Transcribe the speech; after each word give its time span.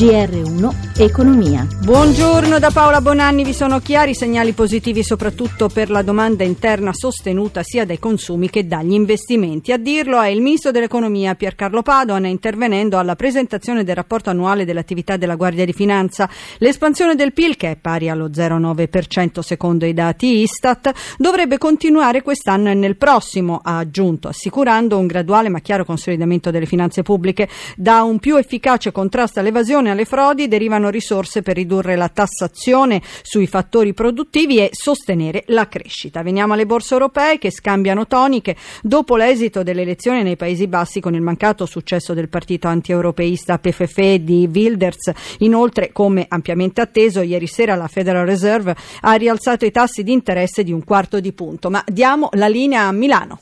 GR1 0.00 0.89
Economia. 1.04 1.66
Buongiorno 1.82 2.58
da 2.58 2.70
Paola 2.70 3.00
Bonanni, 3.00 3.42
vi 3.42 3.54
sono 3.54 3.80
chiari 3.80 4.14
segnali 4.14 4.52
positivi 4.52 5.02
soprattutto 5.02 5.68
per 5.68 5.88
la 5.88 6.02
domanda 6.02 6.44
interna 6.44 6.92
sostenuta 6.92 7.62
sia 7.62 7.86
dai 7.86 7.98
consumi 7.98 8.50
che 8.50 8.66
dagli 8.66 8.92
investimenti. 8.92 9.72
A 9.72 9.78
dirlo 9.78 10.20
è 10.20 10.28
il 10.28 10.42
ministro 10.42 10.70
dell'economia 10.70 11.34
Piercarlo 11.34 11.80
Padoan 11.80 12.26
intervenendo 12.26 12.98
alla 12.98 13.16
presentazione 13.16 13.82
del 13.82 13.94
rapporto 13.94 14.28
annuale 14.28 14.66
dell'attività 14.66 15.16
della 15.16 15.36
Guardia 15.36 15.64
di 15.64 15.72
Finanza. 15.72 16.28
L'espansione 16.58 17.14
del 17.14 17.32
PIL, 17.32 17.56
che 17.56 17.70
è 17.70 17.76
pari 17.76 18.10
allo 18.10 18.28
0,9% 18.28 19.40
secondo 19.40 19.86
i 19.86 19.94
dati 19.94 20.40
Istat, 20.42 20.92
dovrebbe 21.16 21.56
continuare 21.56 22.20
quest'anno 22.20 22.68
e 22.68 22.74
nel 22.74 22.96
prossimo, 22.96 23.60
ha 23.62 23.78
aggiunto, 23.78 24.28
assicurando 24.28 24.98
un 24.98 25.06
graduale 25.06 25.48
ma 25.48 25.60
chiaro 25.60 25.86
consolidamento 25.86 26.50
delle 26.50 26.66
finanze 26.66 27.00
pubbliche. 27.02 27.48
Da 27.74 28.02
un 28.02 28.18
più 28.18 28.36
efficace 28.36 28.92
contrasto 28.92 29.40
all'evasione 29.40 29.90
alle 29.90 30.04
frodi 30.04 30.46
derivano 30.46 30.88
risorse 30.90 31.42
per 31.42 31.56
ridurre 31.56 31.96
la 31.96 32.08
tassazione 32.08 33.02
sui 33.22 33.46
fattori 33.46 33.94
produttivi 33.94 34.58
e 34.58 34.70
sostenere 34.72 35.44
la 35.46 35.68
crescita. 35.68 36.22
Veniamo 36.22 36.52
alle 36.52 36.66
borse 36.66 36.94
europee 36.94 37.38
che 37.38 37.50
scambiano 37.50 38.06
toniche 38.06 38.56
dopo 38.82 39.16
l'esito 39.16 39.62
delle 39.62 39.82
elezioni 39.82 40.22
nei 40.22 40.36
Paesi 40.36 40.66
Bassi 40.66 41.00
con 41.00 41.14
il 41.14 41.22
mancato 41.22 41.66
successo 41.66 42.14
del 42.14 42.28
partito 42.28 42.68
anti-europeista 42.68 43.58
PFF 43.58 44.14
di 44.14 44.48
Wilders. 44.52 45.12
Inoltre, 45.38 45.90
come 45.92 46.26
ampiamente 46.28 46.80
atteso, 46.80 47.22
ieri 47.22 47.46
sera 47.46 47.74
la 47.74 47.88
Federal 47.88 48.26
Reserve 48.26 48.74
ha 49.00 49.14
rialzato 49.14 49.64
i 49.64 49.70
tassi 49.70 50.02
di 50.02 50.12
interesse 50.12 50.62
di 50.62 50.72
un 50.72 50.84
quarto 50.84 51.20
di 51.20 51.32
punto. 51.32 51.70
Ma 51.70 51.82
diamo 51.86 52.28
la 52.32 52.48
linea 52.48 52.82
a 52.82 52.92
Milano. 52.92 53.40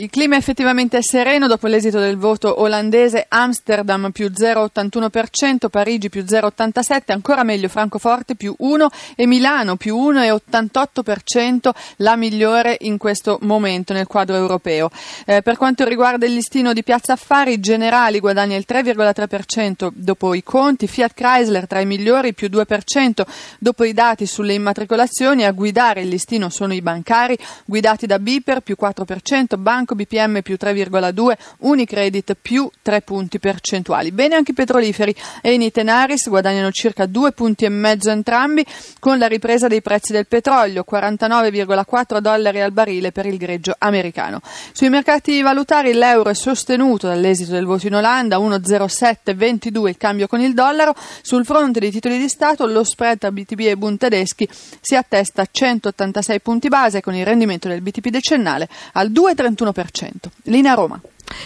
Il 0.00 0.10
clima 0.10 0.36
effettivamente 0.36 0.96
è 0.96 1.02
sereno 1.02 1.48
dopo 1.48 1.66
l'esito 1.66 1.98
del 1.98 2.16
voto 2.16 2.60
olandese 2.60 3.26
Amsterdam 3.26 4.12
più 4.12 4.30
0,81%, 4.30 5.68
Parigi 5.68 6.08
più 6.08 6.22
0,87%, 6.22 7.00
ancora 7.06 7.42
meglio 7.42 7.66
Francoforte 7.66 8.36
più 8.36 8.54
1% 8.60 8.86
e 9.16 9.26
Milano 9.26 9.74
più 9.74 9.96
1,88%, 9.96 11.70
la 11.96 12.14
migliore 12.14 12.76
in 12.82 12.96
questo 12.96 13.38
momento 13.42 13.92
nel 13.92 14.06
quadro 14.06 14.36
europeo. 14.36 14.88
Eh, 15.26 15.42
per 15.42 15.56
quanto 15.56 15.84
riguarda 15.84 16.26
il 16.26 16.34
listino 16.34 16.72
di 16.72 16.84
Piazza 16.84 17.14
Affari, 17.14 17.58
Generali 17.58 18.20
guadagna 18.20 18.54
il 18.54 18.66
3,3% 18.68 19.90
dopo 19.92 20.32
i 20.32 20.44
conti, 20.44 20.86
Fiat 20.86 21.12
Chrysler 21.12 21.66
tra 21.66 21.80
i 21.80 21.86
migliori 21.86 22.34
più 22.34 22.46
2% 22.48 23.22
dopo 23.58 23.82
i 23.82 23.92
dati 23.92 24.26
sulle 24.26 24.54
immatricolazioni, 24.54 25.44
a 25.44 25.50
guidare 25.50 26.02
il 26.02 26.08
listino 26.08 26.50
sono 26.50 26.72
i 26.72 26.82
bancari 26.82 27.36
guidati 27.64 28.06
da 28.06 28.20
Biper 28.20 28.60
più 28.60 28.76
4%, 28.80 29.58
Banco 29.58 29.86
Banco 29.88 29.94
BPM 29.94 30.42
più 30.42 30.56
3,2, 30.60 31.32
Unicredit 31.60 32.36
più 32.40 32.68
3 32.82 33.00
punti 33.00 33.38
percentuali. 33.38 34.12
Bene 34.12 34.34
anche 34.34 34.50
i 34.50 34.54
petroliferi 34.54 35.14
e 35.40 35.54
i 35.54 35.56
Nitenaris 35.56 36.28
guadagnano 36.28 36.70
circa 36.70 37.06
2 37.06 37.32
punti 37.32 37.64
e 37.64 37.68
mezzo 37.70 38.10
entrambi 38.10 38.64
con 38.98 39.16
la 39.18 39.26
ripresa 39.26 39.68
dei 39.68 39.80
prezzi 39.80 40.12
del 40.12 40.26
petrolio, 40.26 40.84
49,4 40.88 42.18
dollari 42.18 42.60
al 42.60 42.72
barile 42.72 43.12
per 43.12 43.26
il 43.26 43.38
greggio 43.38 43.74
americano. 43.78 44.40
Sui 44.72 44.90
mercati 44.90 45.40
valutari 45.40 45.94
l'euro 45.94 46.30
è 46.30 46.34
sostenuto 46.34 47.06
dall'esito 47.06 47.52
del 47.52 47.64
voto 47.64 47.86
in 47.86 47.94
Olanda, 47.94 48.38
1,0722 48.38 49.88
il 49.88 49.96
cambio 49.96 50.26
con 50.26 50.40
il 50.40 50.52
dollaro. 50.52 50.94
Sul 51.22 51.44
fronte 51.44 51.80
dei 51.80 51.90
titoli 51.90 52.18
di 52.18 52.28
Stato 52.28 52.66
lo 52.66 52.84
spread 52.84 53.18
tra 53.18 53.32
BTP 53.32 53.60
e 53.60 53.76
Bund 53.76 53.98
tedeschi 53.98 54.48
si 54.80 54.96
attesta 54.96 55.42
a 55.42 55.48
186 55.50 56.40
punti 56.40 56.68
base 56.68 57.00
con 57.00 57.14
il 57.14 57.24
rendimento 57.24 57.68
del 57.68 57.80
BTP 57.80 58.08
decennale 58.08 58.68
al 58.92 59.10
2,31%. 59.10 59.77
Linea 60.44 60.74
Roma. 60.74 61.00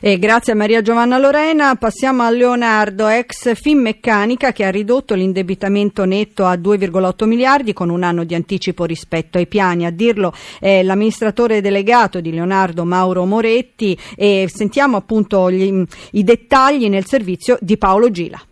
E 0.00 0.18
grazie 0.18 0.52
a 0.52 0.56
Maria 0.56 0.82
Giovanna 0.82 1.18
Lorena 1.18 1.76
passiamo 1.76 2.22
a 2.22 2.30
Leonardo, 2.30 3.06
ex 3.08 3.54
Finmeccanica 3.54 4.52
che 4.52 4.64
ha 4.64 4.70
ridotto 4.70 5.14
l'indebitamento 5.14 6.04
netto 6.04 6.44
a 6.44 6.54
2,8 6.54 7.24
miliardi 7.26 7.72
con 7.72 7.88
un 7.88 8.02
anno 8.02 8.24
di 8.24 8.34
anticipo 8.34 8.84
rispetto 8.84 9.38
ai 9.38 9.46
piani. 9.46 9.86
A 9.86 9.90
dirlo 9.90 10.32
è 10.58 10.82
l'amministratore 10.82 11.60
delegato 11.60 12.20
di 12.20 12.32
Leonardo 12.32 12.84
Mauro 12.84 13.24
Moretti 13.24 13.96
e 14.16 14.50
sentiamo 14.52 14.96
appunto 14.96 15.50
gli, 15.50 15.84
i 16.12 16.24
dettagli 16.24 16.88
nel 16.88 17.06
servizio 17.06 17.56
di 17.60 17.76
Paolo 17.76 18.10
Gila. 18.10 18.47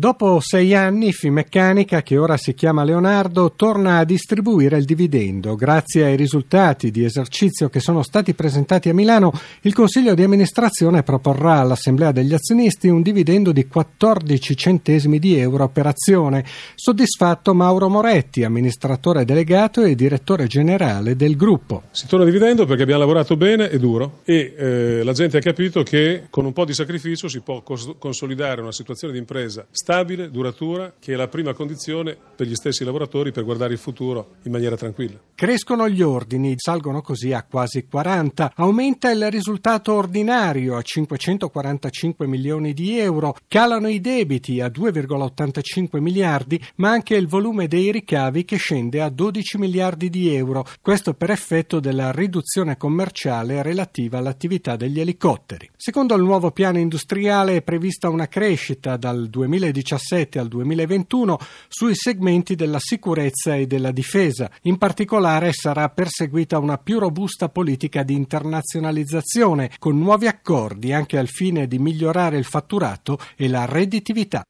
Dopo 0.00 0.40
sei 0.40 0.74
anni, 0.74 1.12
Finmeccanica, 1.12 2.00
che 2.00 2.16
ora 2.16 2.38
si 2.38 2.54
chiama 2.54 2.84
Leonardo, 2.84 3.52
torna 3.54 3.98
a 3.98 4.04
distribuire 4.04 4.78
il 4.78 4.86
dividendo. 4.86 5.56
Grazie 5.56 6.04
ai 6.04 6.16
risultati 6.16 6.90
di 6.90 7.04
esercizio 7.04 7.68
che 7.68 7.80
sono 7.80 8.02
stati 8.02 8.32
presentati 8.32 8.88
a 8.88 8.94
Milano, 8.94 9.30
il 9.60 9.74
Consiglio 9.74 10.14
di 10.14 10.22
amministrazione 10.22 11.02
proporrà 11.02 11.58
all'Assemblea 11.58 12.12
degli 12.12 12.32
azionisti 12.32 12.88
un 12.88 13.02
dividendo 13.02 13.52
di 13.52 13.66
14 13.66 14.56
centesimi 14.56 15.18
di 15.18 15.36
euro 15.36 15.68
per 15.68 15.84
azione. 15.84 16.46
Soddisfatto 16.76 17.52
Mauro 17.52 17.90
Moretti, 17.90 18.42
amministratore 18.42 19.26
delegato 19.26 19.82
e 19.82 19.94
direttore 19.94 20.46
generale 20.46 21.14
del 21.14 21.36
gruppo. 21.36 21.82
Si 21.90 22.06
torna 22.06 22.24
dividendo 22.24 22.64
perché 22.64 22.84
abbiamo 22.84 23.00
lavorato 23.00 23.36
bene 23.36 23.68
e 23.68 23.78
duro 23.78 24.20
e 24.24 24.54
eh, 24.56 25.02
la 25.04 25.12
gente 25.12 25.36
ha 25.36 25.42
capito 25.42 25.82
che 25.82 26.28
con 26.30 26.46
un 26.46 26.54
po' 26.54 26.64
di 26.64 26.72
sacrificio 26.72 27.28
si 27.28 27.40
può 27.40 27.60
cos- 27.60 27.96
consolidare 27.98 28.62
una 28.62 28.72
situazione 28.72 29.12
di 29.12 29.18
impresa 29.18 29.66
stabile, 29.70 29.89
duratura, 30.30 30.94
che 30.98 31.14
è 31.14 31.16
la 31.16 31.26
prima 31.26 31.52
condizione 31.52 32.16
per 32.36 32.46
gli 32.46 32.54
stessi 32.54 32.84
lavoratori 32.84 33.32
per 33.32 33.44
guardare 33.44 33.72
il 33.72 33.78
futuro 33.78 34.36
in 34.44 34.52
maniera 34.52 34.76
tranquilla. 34.76 35.18
Crescono 35.34 35.88
gli 35.88 36.00
ordini, 36.00 36.54
salgono 36.56 37.00
così 37.02 37.32
a 37.32 37.42
quasi 37.42 37.86
40, 37.86 38.52
aumenta 38.54 39.10
il 39.10 39.30
risultato 39.30 39.94
ordinario 39.94 40.76
a 40.76 40.82
545 40.82 42.26
milioni 42.26 42.72
di 42.72 42.98
euro, 42.98 43.36
calano 43.48 43.88
i 43.88 44.00
debiti 44.00 44.60
a 44.60 44.68
2,85 44.68 45.98
miliardi, 45.98 46.62
ma 46.76 46.90
anche 46.90 47.16
il 47.16 47.26
volume 47.26 47.66
dei 47.66 47.90
ricavi 47.90 48.44
che 48.44 48.56
scende 48.56 49.02
a 49.02 49.08
12 49.08 49.58
miliardi 49.58 50.08
di 50.08 50.34
euro, 50.34 50.64
questo 50.80 51.14
per 51.14 51.30
effetto 51.30 51.80
della 51.80 52.12
riduzione 52.12 52.76
commerciale 52.76 53.62
relativa 53.62 54.18
all'attività 54.18 54.76
degli 54.76 55.00
elicotteri. 55.00 55.70
Secondo 55.76 56.14
il 56.14 56.22
nuovo 56.22 56.52
piano 56.52 56.78
industriale 56.78 57.56
è 57.56 57.62
prevista 57.62 58.08
una 58.08 58.28
crescita 58.28 58.96
dal 58.96 59.28
2020 59.28 59.78
2017 59.80 60.38
al 60.38 60.48
2021 60.48 61.38
sui 61.68 61.94
segmenti 61.94 62.54
della 62.54 62.78
sicurezza 62.78 63.54
e 63.56 63.66
della 63.66 63.90
difesa. 63.90 64.50
In 64.62 64.78
particolare 64.78 65.52
sarà 65.52 65.88
perseguita 65.88 66.58
una 66.58 66.78
più 66.78 66.98
robusta 66.98 67.48
politica 67.48 68.02
di 68.02 68.14
internazionalizzazione 68.14 69.72
con 69.78 69.98
nuovi 69.98 70.26
accordi 70.26 70.92
anche 70.92 71.18
al 71.18 71.28
fine 71.28 71.66
di 71.66 71.78
migliorare 71.78 72.36
il 72.36 72.44
fatturato 72.44 73.18
e 73.36 73.48
la 73.48 73.64
redditività. 73.64 74.42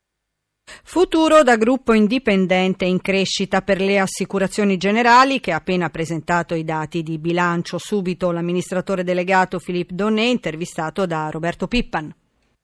Futuro 0.84 1.42
da 1.42 1.56
gruppo 1.56 1.92
indipendente 1.92 2.84
in 2.84 3.00
crescita 3.00 3.60
per 3.60 3.80
le 3.80 3.98
assicurazioni 3.98 4.76
generali 4.76 5.40
che 5.40 5.50
ha 5.50 5.56
appena 5.56 5.90
presentato 5.90 6.54
i 6.54 6.62
dati 6.62 7.02
di 7.02 7.18
bilancio. 7.18 7.76
Subito 7.78 8.30
l'amministratore 8.30 9.02
delegato 9.02 9.58
Philippe 9.58 9.94
Donnet 9.94 10.30
intervistato 10.30 11.06
da 11.06 11.28
Roberto 11.28 11.66
Pippan. 11.66 12.14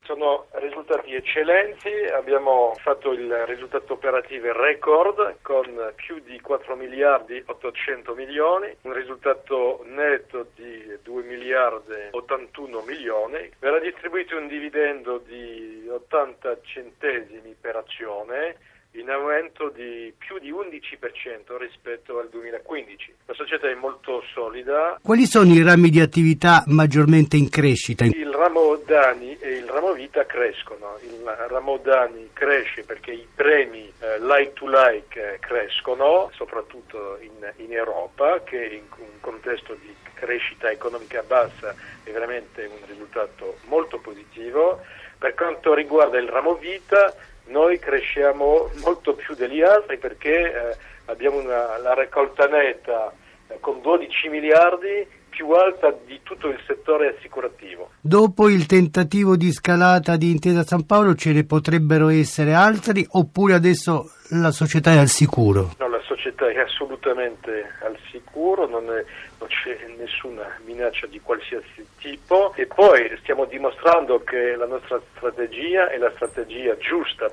Sono 0.06 0.47
risultati 0.53 1.17
eccellenti, 1.17 1.89
abbiamo 2.15 2.77
fatto 2.78 3.11
il 3.11 3.28
risultato 3.47 3.94
operativo 3.94 4.53
record 4.53 5.39
con 5.43 5.93
più 5.97 6.21
di 6.21 6.41
4 6.41 6.77
miliardi 6.77 7.43
800 7.44 8.15
milioni, 8.15 8.72
un 8.83 8.93
risultato 8.93 9.83
netto 9.84 10.47
di 10.55 10.97
2 11.03 11.22
miliardi 11.25 12.11
81 12.12 12.83
milioni, 12.83 13.50
verrà 13.59 13.81
distribuito 13.81 14.37
un 14.37 14.47
dividendo 14.47 15.19
di 15.19 15.89
80 15.91 16.59
centesimi 16.62 17.56
per 17.61 17.75
azione 17.75 18.56
in 18.97 19.11
aumento 19.11 19.69
di 19.69 20.12
più 20.17 20.39
di 20.39 20.51
11% 20.51 21.57
rispetto 21.59 22.19
al 22.19 22.29
2015. 22.31 23.15
La 23.27 23.34
società 23.34 23.69
è 23.69 23.75
molto 23.75 24.23
solida. 24.33 24.99
Quali 25.03 25.27
sono 25.27 25.53
i 25.53 25.62
rami 25.62 25.91
di 25.91 26.01
attività 26.01 26.65
maggiormente 26.67 27.37
in 27.37 27.49
crescita? 27.49 28.04
Il 28.04 28.33
ramo 28.33 28.77
Dani 28.84 29.37
e 29.39 29.53
il 29.53 29.66
ramo 29.66 29.93
Vita 29.93 30.25
crescono. 30.27 30.98
Il 31.03 31.22
ramo 31.48 31.78
Dani 31.78 32.31
cresce 32.33 32.83
perché 32.84 33.13
i 33.13 33.27
premi 33.34 33.93
eh, 34.01 34.21
like 34.21 34.53
to 34.54 34.66
like 34.69 35.34
eh, 35.34 35.39
crescono, 35.39 36.31
soprattutto 36.34 37.19
in, 37.21 37.53
in 37.57 37.72
Europa, 37.72 38.43
che 38.43 38.63
in 38.65 38.84
un 38.98 39.21
contesto 39.21 39.75
di 39.75 39.95
crescita 40.15 40.71
economica 40.71 41.22
bassa 41.22 41.75
è 42.03 42.10
veramente 42.10 42.65
un 42.65 42.87
risultato 42.87 43.59
molto 43.66 43.98
positivo. 43.98 44.81
Per 45.19 45.34
quanto 45.34 45.75
riguarda 45.75 46.19
il 46.19 46.28
ramo 46.28 46.54
Vita, 46.54 47.15
noi 47.47 47.78
cresciamo 47.78 48.71
molto 48.83 49.15
più 49.15 49.34
degli 49.34 49.63
altri 49.63 49.98
perché 49.98 50.31
eh, 50.31 50.77
abbiamo 51.07 51.39
una, 51.39 51.78
la 51.78 51.95
raccolta 51.95 52.47
netta 52.47 53.13
eh, 53.48 53.59
con 53.60 53.81
12 53.81 54.28
miliardi 54.28 55.07
più 55.28 55.51
alta 55.51 55.95
di 56.07 56.21
tutto 56.22 56.48
il 56.48 56.59
settore 56.66 57.15
assicurativo. 57.16 57.91
Dopo 58.01 58.48
il 58.48 58.65
tentativo 58.65 59.37
di 59.37 59.53
scalata 59.53 60.16
di 60.16 60.31
Intesa 60.31 60.63
San 60.63 60.87
Paolo 60.87 61.15
ce 61.15 61.33
ne 61.33 61.45
potrebbero 61.45 62.09
essere 62.09 62.54
altri 62.54 63.07
oppure 63.07 63.53
adesso 63.53 64.10
la 64.31 64.51
società 64.51 64.93
è 64.93 64.97
al 64.97 65.09
sicuro? 65.09 65.75
No, 65.78 65.89
la 65.89 66.01
società 66.07 66.48
è 66.48 66.59
assolutamente 66.59 67.71
al 67.84 67.96
sicuro, 68.36 68.68
non, 68.68 68.84
è, 68.84 69.03
non 69.38 69.48
c'è 69.48 69.78
nessuna 69.97 70.42
minaccia 70.66 71.06
di 71.06 71.21
qualsiasi 71.21 71.86
tipo 71.98 72.53
e 72.54 72.66
poi 72.66 73.16
stiamo 73.22 73.47
dimostrando 73.47 74.22
che 74.22 74.54
la 74.56 74.66
nostra 74.66 75.00
strategia 75.16 75.88
è 75.88 75.97
la 75.97 76.12
strategia 76.15 76.77
giusta. 76.77 77.30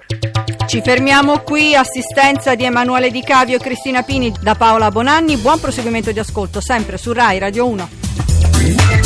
Ci 0.66 0.82
fermiamo 0.82 1.42
qui, 1.42 1.76
assistenza 1.76 2.56
di 2.56 2.64
Emanuele 2.64 3.12
Di 3.12 3.22
Cavio 3.22 3.58
e 3.58 3.60
Cristina 3.60 4.02
Pini 4.04 4.32
da 4.42 4.56
Paola 4.56 4.90
Bonanni. 4.90 5.36
Buon 5.36 5.60
proseguimento 5.60 6.14
di 6.14 6.20
ascolto 6.20 6.62
sempre 6.62 6.98
su 6.98 7.12
Rai 7.12 7.38
Radio 7.38 7.68
1. 7.68 9.03